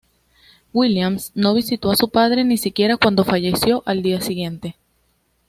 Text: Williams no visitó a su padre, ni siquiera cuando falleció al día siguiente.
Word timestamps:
Williams 0.73 1.31
no 1.35 1.53
visitó 1.53 1.91
a 1.91 1.95
su 1.95 2.09
padre, 2.09 2.43
ni 2.43 2.57
siquiera 2.57 2.97
cuando 2.97 3.23
falleció 3.23 3.83
al 3.85 4.01
día 4.01 4.19
siguiente. 4.19 4.75